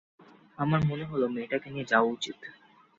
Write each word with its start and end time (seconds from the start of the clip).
আমার 0.57 0.81
মনে 0.89 1.05
হল 1.05 1.21
এই 1.23 1.33
মেয়েটাকে 1.35 1.67
নিয়ে 1.69 1.89
যাওয়া 1.91 2.09
উচিত। 2.11 2.37